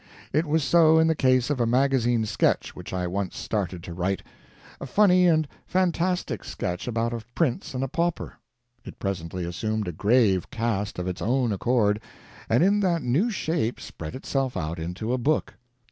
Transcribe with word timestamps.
It 0.33 0.47
was 0.47 0.63
so 0.63 0.97
in 0.97 1.05
the 1.05 1.13
case 1.15 1.51
of 1.51 1.59
a 1.61 1.67
magazine 1.67 2.25
sketch 2.25 2.75
which 2.75 2.91
I 2.91 3.05
once 3.05 3.37
started 3.37 3.83
to 3.83 3.93
write 3.93 4.23
a 4.79 4.87
funny 4.87 5.27
and 5.27 5.47
fantastic 5.67 6.43
sketch 6.43 6.87
about 6.87 7.13
a 7.13 7.21
prince 7.35 7.75
and 7.75 7.83
a 7.83 7.87
pauper; 7.87 8.39
it 8.83 8.97
presently 8.97 9.45
assumed 9.45 9.87
a 9.87 9.91
grave 9.91 10.49
cast 10.49 10.97
of 10.97 11.07
its 11.07 11.21
own 11.21 11.51
accord, 11.53 12.01
and 12.49 12.63
in 12.63 12.79
that 12.79 13.03
new 13.03 13.29
shape 13.29 13.79
spread 13.79 14.15
itself 14.15 14.57
out 14.57 14.79
into 14.79 15.13
a 15.13 15.19
book. 15.19 15.53